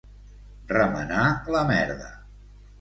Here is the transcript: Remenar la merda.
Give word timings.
Remenar 0.71 1.27
la 1.57 1.63
merda. 1.71 2.13